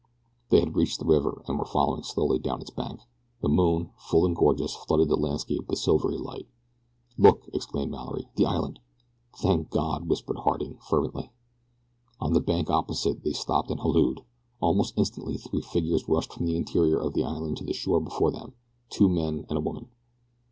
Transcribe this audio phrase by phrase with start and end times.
[0.49, 3.01] They had reached the river and were following slowly down its bank.
[3.41, 6.47] The moon, full and gorgeous, flooded the landscape with silvery light.
[7.19, 8.27] "Look!" exclaimed Mallory.
[8.35, 8.79] "The island!"
[9.43, 11.29] "Thank God!" whispered Harding, fervently.
[12.19, 14.21] On the bank opposite they stopped and hallooed.
[14.59, 18.31] Almost instantly three figures rushed from the interior of the island to the shore before
[18.31, 18.53] them
[18.89, 19.87] two men and a woman.